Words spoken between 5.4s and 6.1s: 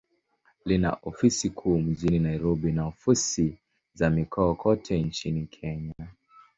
Kenya.